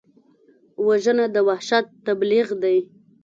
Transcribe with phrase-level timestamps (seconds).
[0.87, 2.77] وژنه د وحشت تبلیغ دی